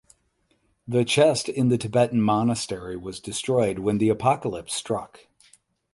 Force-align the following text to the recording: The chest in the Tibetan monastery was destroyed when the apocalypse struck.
The 0.87 1.05
chest 1.05 1.47
in 1.47 1.67
the 1.69 1.77
Tibetan 1.77 2.23
monastery 2.23 2.97
was 2.97 3.19
destroyed 3.19 3.77
when 3.77 3.99
the 3.99 4.09
apocalypse 4.09 4.73
struck. 4.73 5.27